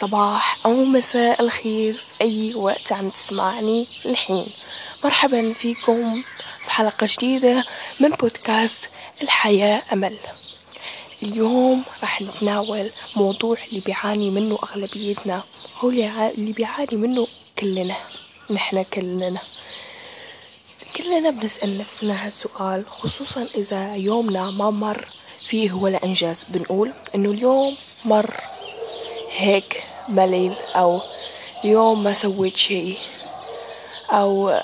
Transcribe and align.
صباح 0.00 0.66
أو 0.66 0.84
مساء 0.84 1.42
الخير 1.42 1.92
في 1.92 2.20
أي 2.20 2.54
وقت 2.54 2.92
عم 2.92 3.10
تسمعني 3.10 3.86
الحين. 4.06 4.46
مرحبا 5.04 5.52
فيكم 5.52 6.22
في 6.64 6.70
حلقة 6.70 7.08
جديدة 7.10 7.64
من 8.00 8.10
بودكاست 8.10 8.90
الحياة 9.22 9.82
أمل. 9.92 10.16
اليوم 11.22 11.84
راح 12.02 12.22
نتناول 12.22 12.90
موضوع 13.16 13.56
اللي 13.68 13.80
بيعاني 13.80 14.30
منه 14.30 14.58
أغلبيتنا 14.62 15.44
هو 15.78 15.90
اللي 15.90 16.52
بيعاني 16.52 16.96
منه 16.96 17.26
كلنا 17.58 17.96
نحن 18.50 18.82
كلنا. 18.82 19.40
كلنا 20.96 21.30
بنسأل 21.30 21.78
نفسنا 21.78 22.26
هالسؤال 22.26 22.84
خصوصا 22.88 23.46
إذا 23.54 23.96
يومنا 23.96 24.50
ما 24.50 24.70
مر 24.70 25.08
فيه 25.38 25.72
ولا 25.72 26.04
إنجاز. 26.04 26.44
بنقول 26.48 26.92
إنه 27.14 27.30
اليوم 27.30 27.76
مر 28.04 28.34
هيك. 29.36 29.89
ملل 30.10 30.54
أو 30.76 31.00
اليوم 31.64 32.04
ما 32.04 32.12
سويت 32.12 32.56
شي 32.56 32.94
أو 34.10 34.60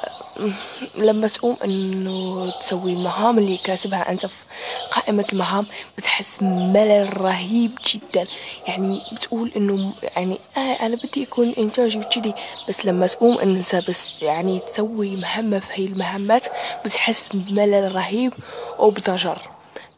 لما 0.96 1.28
تقوم 1.28 1.56
إنه 1.64 2.50
تسوي 2.60 2.92
المهام 2.92 3.38
اللي 3.38 3.56
كاتبها 3.56 4.10
أنت 4.10 4.26
في 4.26 4.44
قائمة 4.90 5.24
المهام 5.32 5.66
بتحس 5.98 6.42
ملل 6.42 7.20
رهيب 7.20 7.78
جدا. 7.94 8.26
يعني 8.66 9.00
بتقول 9.12 9.52
إنه 9.56 9.92
يعني 10.16 10.38
آه 10.56 10.60
أنا 10.60 10.96
بدي 10.96 11.22
يكون 11.22 11.54
انتاجي 11.58 11.98
وكذي 11.98 12.34
بس 12.68 12.86
لما 12.86 13.06
تقوم 13.06 13.38
أنت 13.38 13.76
بس 13.88 14.22
يعني 14.22 14.58
تسوي 14.58 15.16
مهمة 15.16 15.58
في 15.58 15.72
هاي 15.72 15.86
المهمات 15.86 16.46
بتحس 16.84 17.28
بملل 17.34 17.94
رهيب 17.94 18.32
وبضجر 18.78 19.38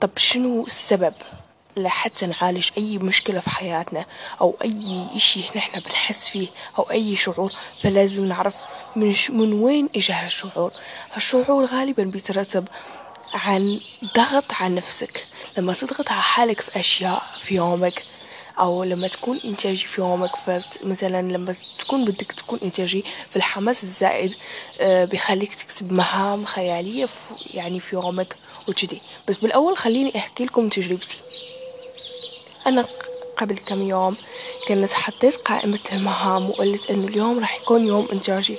طب 0.01 0.11
شنو 0.17 0.67
السبب؟ 0.67 1.15
لحتى 1.79 2.27
نعالج 2.27 2.69
أي 2.79 2.99
مشكلة 2.99 3.41
في 3.41 3.51
حياتنا 3.51 4.05
أو 4.41 4.57
أي 4.65 5.07
إشي 5.17 5.41
نحن 5.57 5.81
بنحس 5.81 6.29
فيه 6.29 6.49
أو 6.79 6.91
أي 6.91 7.15
شعور 7.17 7.53
فلازم 7.83 8.25
نعرف 8.25 8.55
من, 8.97 9.15
من 9.29 9.53
وين 9.53 9.89
إجا 9.97 10.15
هالشعور. 10.15 10.73
هالشعور 11.13 11.65
غالبا 11.65 12.05
بيترتب 12.05 12.69
عن 13.35 13.81
ضغط 14.17 14.45
على 14.53 14.75
نفسك. 14.75 15.27
لما 15.59 15.73
تضغط 15.73 16.11
على 16.11 16.23
حالك 16.23 16.61
في 16.61 16.81
أشياء 16.81 17.23
في 17.41 17.55
يومك 17.55 18.03
أو 18.59 18.85
لما 18.85 19.09
تكون 19.09 19.41
إنتاجي 19.45 19.85
في 19.85 20.01
يومك 20.01 20.31
مثلا 20.85 21.33
لما 21.33 21.55
تكون 21.79 22.05
بدك 22.05 22.33
تكون 22.33 22.59
إنتاجي 22.63 23.05
في 23.31 23.37
الحماس 23.37 23.83
الزائد 23.85 24.35
آه، 24.81 25.05
بيخليك 25.05 25.55
تكتب 25.55 25.93
مهام 25.93 26.45
خيالية 26.45 27.09
يعني 27.55 27.81
في 27.81 27.97
يومك 27.97 28.37
وكذي 28.69 29.01
بس 29.29 29.37
بالأول 29.37 29.77
خليني 29.77 30.17
أحكي 30.17 30.45
لكم 30.45 30.69
تجربتي. 30.69 31.17
أنا 32.67 32.85
قبل 33.37 33.59
كم 33.59 33.83
يوم 33.83 34.17
كنت 34.69 34.93
حطيت 34.93 35.37
قائمة 35.37 35.79
المهام 35.93 36.51
وقلت 36.51 36.91
إنه 36.91 37.09
اليوم 37.09 37.39
راح 37.39 37.57
يكون 37.63 37.87
يوم 37.87 38.09
إنتاجي 38.13 38.57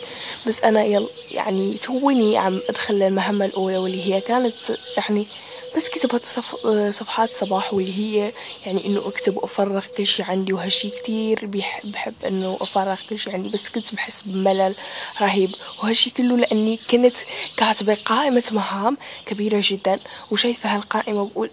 بس 0.47 0.61
أنا 0.61 0.83
يل 0.83 1.08
يعني 1.31 1.73
توني 1.73 2.38
عم 2.38 2.61
أدخل 2.70 3.02
المهمة 3.03 3.45
الأولى 3.45 3.77
واللي 3.77 4.14
هي 4.14 4.22
كانت 4.22 4.55
يعني 4.97 5.27
بس 5.75 5.89
كتبت 5.89 6.25
صف 6.25 6.55
صفحات 6.92 7.36
صباح 7.36 7.73
واللي 7.73 7.97
هي 7.97 8.33
يعني 8.66 8.86
إنه 8.86 9.08
أكتب 9.08 9.38
وأفرغ 9.38 9.86
كل 9.97 10.08
شي 10.08 10.23
عندي 10.23 10.53
وهالشي 10.53 10.89
كتير 10.89 11.45
بحب, 11.45 11.92
بحب 11.92 12.14
إنه 12.27 12.58
أفرغ 12.61 12.97
كل 13.09 13.20
شي 13.20 13.31
عندي 13.31 13.50
بس 13.50 13.70
كنت 13.70 13.95
بحس 13.95 14.22
بملل 14.25 14.75
رهيب. 15.22 15.50
وهالشي 15.83 16.09
كله 16.09 16.38
لأني 16.38 16.80
كنت 16.92 17.17
كاتبة 17.58 17.97
قائمة 18.05 18.44
مهام 18.52 18.97
كبيرة 19.25 19.61
جدا 19.64 20.00
وشايفة 20.31 20.75
هالقائمة 20.75 21.25
بقول 21.25 21.50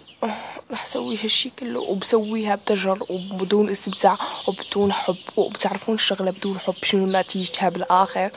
أسوي 0.71 1.17
هالشي 1.23 1.51
كله 1.59 1.79
وبسويها 1.79 2.55
بتجر 2.55 2.99
وبدون 3.09 3.69
استمتاع 3.69 4.17
وبدون 4.47 4.93
حب 4.93 5.15
وبتعرفون 5.37 5.95
الشغلة 5.95 6.31
بدون 6.31 6.59
حب 6.59 6.75
شنو 6.83 7.05
نتيجتها 7.05 7.69
بالآخر. 7.69 8.31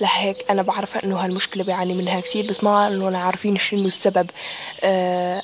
لهيك 0.00 0.50
أنا 0.50 0.62
بعرف 0.62 0.96
إنه 0.96 1.16
هالمشكلة 1.16 1.64
بيعاني 1.64 1.94
منها 1.94 2.20
كثير 2.20 2.46
بس 2.46 2.64
ما 2.64 2.86
إنه 2.86 3.18
عارفين 3.18 3.56
شنو 3.56 3.86
السبب. 3.86 4.30
آه 4.82 5.42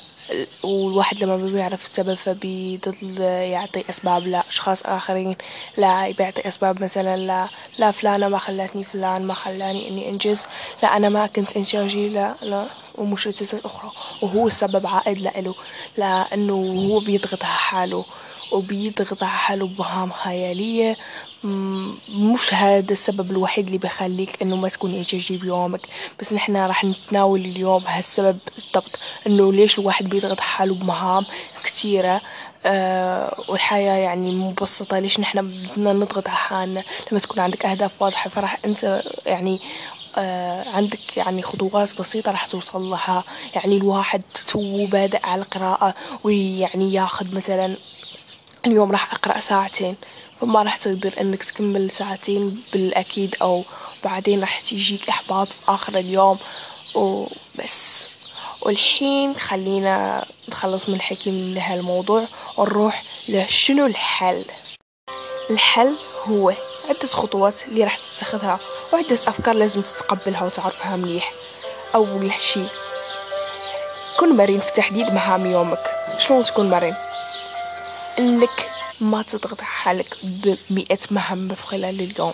والواحد 0.63 1.23
لما 1.23 1.37
بيعرف 1.37 1.83
السبب 1.83 2.13
فبيضل 2.13 3.21
يعطي 3.21 3.83
أسباب 3.89 4.27
لأشخاص 4.27 4.81
آخرين 4.85 5.35
لا 5.77 6.11
بيعطي 6.11 6.47
أسباب 6.47 6.83
مثلا 6.83 7.17
لا 7.17 7.47
لا 7.79 7.91
فلانة 7.91 8.27
ما 8.27 8.37
خلتني 8.37 8.83
فلان 8.83 9.21
ما 9.27 9.33
خلاني 9.33 9.89
إني 9.89 10.09
أنجز 10.09 10.41
لا 10.83 10.97
أنا 10.97 11.09
ما 11.09 11.27
كنت 11.27 11.57
إنتاجي 11.57 12.09
لا 12.09 12.35
لا 12.41 12.65
ومشتتات 12.95 13.65
أخرى. 13.65 13.91
وهو 14.21 14.47
السبب 14.47 14.87
عائد 14.87 15.17
لإله 15.19 15.55
لأنه 15.97 16.53
هو 16.89 16.99
بيضغط 16.99 17.43
على 17.43 17.53
حاله 17.53 18.05
وبيضغط 18.51 19.23
على 19.23 19.31
حاله 19.31 19.67
بمهام 19.67 20.11
خيالية 20.11 20.95
مش 21.43 22.53
هذا 22.53 22.91
السبب 22.93 23.31
الوحيد 23.31 23.65
اللي 23.65 23.77
بخليك 23.77 24.41
إنه 24.41 24.55
ما 24.55 24.69
تكون 24.69 24.93
ايجابي 24.93 25.37
بيومك. 25.37 25.81
بس 26.19 26.33
نحن 26.33 26.57
راح 26.57 26.85
نتناول 26.85 27.39
اليوم 27.39 27.83
هالسبب 27.87 28.37
بالضبط 28.55 28.99
إنه 29.27 29.53
ليش 29.53 29.79
الواحد 29.79 30.09
بيضغط 30.09 30.39
حاله 30.39 30.73
بمهام 30.75 31.25
كتيرة؟ 31.63 32.21
آه 32.65 33.35
والحياة 33.47 33.97
يعني 33.97 34.31
مبسطة 34.31 34.99
ليش 34.99 35.19
نحن 35.19 35.47
بدنا 35.47 35.93
نضغط 35.93 36.27
على 36.27 36.37
حالنا؟ 36.37 36.83
لما 37.11 37.19
تكون 37.19 37.39
عندك 37.39 37.65
أهداف 37.65 38.01
واضحة 38.01 38.29
فراح 38.29 38.57
أنت 38.65 39.01
يعني 39.25 39.59
آه 40.17 40.69
عندك 40.69 41.17
يعني 41.17 41.41
خطوات 41.41 41.99
بسيطة 41.99 42.31
راح 42.31 42.45
توصل 42.45 42.81
لها. 42.81 43.23
يعني 43.55 43.77
الواحد 43.77 44.21
تو 44.47 44.85
بادئ 44.85 45.25
على 45.25 45.41
القراءة 45.41 45.95
ويعني 46.23 46.93
ياخذ 46.93 47.35
مثلا 47.35 47.75
اليوم 48.65 48.91
راح 48.91 49.13
أقرأ 49.13 49.39
ساعتين. 49.39 49.95
فما 50.41 50.63
راح 50.63 50.77
تقدر 50.77 51.13
إنك 51.21 51.43
تكمل 51.43 51.91
ساعتين 51.91 52.63
بالأكيد 52.73 53.35
أو 53.41 53.63
بعدين 54.03 54.41
راح 54.41 54.61
تيجيك 54.61 55.09
إحباط 55.09 55.53
في 55.53 55.61
آخر 55.67 55.97
اليوم. 55.97 56.37
وبس. 56.95 58.07
والحين 58.61 59.35
خلينا 59.35 60.25
نتخلص 60.47 60.89
من 60.89 60.95
الحكي 60.95 61.31
من 61.31 61.57
هالموضوع 61.57 62.25
ونروح 62.57 63.03
لشنو 63.29 63.85
الحل؟ 63.85 64.45
الحل 65.49 65.95
هو 66.23 66.53
عدة 66.89 67.07
خطوات 67.07 67.63
اللي 67.67 67.83
راح 67.83 67.97
تتخذها. 67.97 68.59
وعدة 68.93 69.19
أفكار 69.27 69.55
لازم 69.55 69.81
تتقبلها 69.81 70.43
وتعرفها 70.43 70.95
مليح. 70.95 71.31
أول 71.95 72.31
شي 72.39 72.63
كن 74.19 74.37
مرن 74.37 74.59
في 74.59 74.71
تحديد 74.71 75.13
مهام 75.13 75.51
يومك. 75.51 75.95
شلون 76.17 76.43
تكون 76.43 76.69
مرن؟ 76.69 76.95
إنك 78.19 78.69
ما 79.01 79.21
تضغط 79.21 79.61
حالك 79.61 80.17
بمئة 80.23 80.99
مهمة 81.11 81.53
في 81.55 81.67
خلال 81.67 82.01
اليوم. 82.01 82.33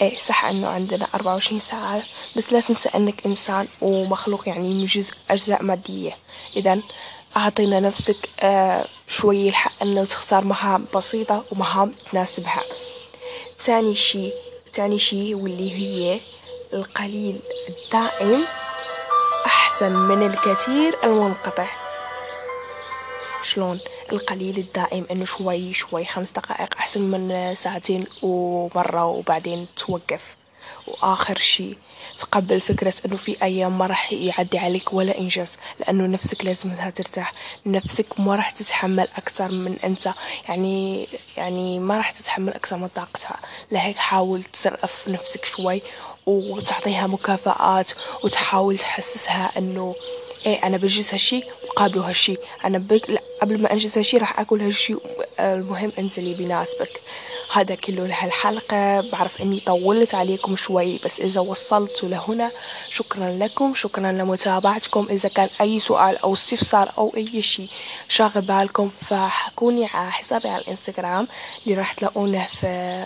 إيه 0.00 0.18
صح 0.18 0.44
إنه 0.44 0.68
عندنا 0.68 1.06
أربعة 1.14 1.32
وعشرين 1.34 1.60
ساعة 1.60 2.02
بس 2.36 2.52
لا 2.52 2.60
تنسى 2.60 2.88
إنك 2.88 3.26
إنسان 3.26 3.68
ومخلوق 3.80 4.48
يعني 4.48 4.68
من 4.68 4.84
جزء 4.84 5.12
أجزاء 5.30 5.62
مادية. 5.62 6.16
اذا 6.56 6.80
أعطينا 7.36 7.80
نفسك 7.80 8.28
آه 8.40 8.84
شوي 9.08 9.48
الحق 9.48 9.82
إنه 9.82 10.04
تختار 10.04 10.44
مهام 10.44 10.86
بسيطة 10.94 11.44
ومهام 11.52 11.94
تناسبها. 12.12 12.62
تاني 13.64 13.94
شي 13.94 14.30
تاني 14.72 14.98
شي 14.98 15.34
واللي 15.34 15.72
هي 15.72 16.20
القليل 16.72 17.40
الدائم 17.68 18.44
أحسن 19.46 19.92
من 19.92 20.26
الكثير 20.26 20.96
المنقطع. 21.04 21.83
شلون 23.54 23.78
القليل 24.12 24.58
الدائم 24.58 25.06
انه 25.10 25.24
شوي 25.24 25.74
شوي 25.74 26.04
خمس 26.04 26.30
دقائق 26.30 26.74
أحسن 26.78 27.00
من 27.02 27.54
ساعتين 27.54 28.06
ومرة 28.22 29.04
وبعدين 29.04 29.66
توقف. 29.76 30.36
وآخر 30.86 31.38
شي 31.38 31.76
تقبل 32.18 32.60
فكرة 32.60 32.94
إنه 33.06 33.16
في 33.16 33.36
أيام 33.42 33.78
ما 33.78 33.86
راح 33.86 34.12
يعدي 34.12 34.58
عليك 34.58 34.92
ولا 34.92 35.18
إنجاز 35.18 35.56
لأنه 35.80 36.06
نفسك 36.06 36.44
لازم 36.44 36.70
إنها 36.70 36.90
ترتاح. 36.90 37.32
نفسك 37.66 38.20
ما 38.20 38.36
راح 38.36 38.50
تتحمل 38.50 39.08
أكثر 39.16 39.52
من 39.52 39.76
أنت. 39.84 40.08
يعني 40.48 41.06
يعني 41.36 41.78
ما 41.78 41.96
راح 41.96 42.10
تتحمل 42.10 42.54
أكثر 42.54 42.76
من 42.76 42.88
طاقتها. 42.88 43.36
لهيك 43.72 43.96
حاول 43.96 44.42
تصرف 44.42 45.08
نفسك 45.08 45.44
شوي 45.44 45.82
وتعطيها 46.26 47.06
مكافآت 47.06 47.92
وتحاول 48.24 48.78
تحسسها 48.78 49.50
إنه 49.58 49.94
إيه 50.46 50.66
أنا 50.66 50.76
بجلس 50.76 51.14
هالشي 51.14 51.42
وقابله 51.68 52.08
هالشي. 52.08 52.36
أنا 52.64 52.78
بك... 52.78 53.10
لا 53.10 53.22
قبل 53.42 53.62
ما 53.62 53.72
أنجز 53.72 53.98
هالشي 53.98 54.18
راح 54.18 54.40
اكل 54.40 54.60
هالشي 54.60 54.96
المهم 55.40 55.92
انزلي 55.98 56.34
بيناسبك 56.34 57.00
هذا 57.52 57.74
كله 57.74 58.06
لهالحلقة. 58.06 59.10
بعرف 59.10 59.42
إني 59.42 59.60
طولت 59.60 60.14
عليكم 60.14 60.56
شوي 60.56 60.98
بس 61.04 61.20
إذا 61.20 61.40
وصلتوا 61.40 62.08
لهنا 62.08 62.50
شكرا 62.88 63.30
لكم 63.30 63.74
شكرا 63.74 64.12
لمتابعتكم. 64.12 65.06
إذا 65.10 65.28
كان 65.28 65.48
أي 65.60 65.78
سؤال 65.78 66.18
أو 66.18 66.32
استفسار 66.34 66.92
أو 66.98 67.12
أي 67.16 67.42
شيء 67.42 67.68
شاغل 68.08 68.40
بالكم 68.40 68.90
فحكوني 69.00 69.86
على 69.86 70.10
حسابي 70.10 70.48
على 70.48 70.62
الإنستغرام 70.62 71.28
اللي 71.64 71.78
راح 71.78 71.92
تلاقونه 71.92 72.46
في 72.60 73.04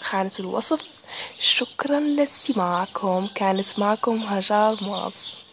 خانة 0.00 0.32
الوصف. 0.40 0.82
شكرا 1.40 2.00
لاستماعكم. 2.00 3.28
كانت 3.34 3.78
معكم 3.78 4.16
هجار 4.16 4.76
مواص 4.82 5.43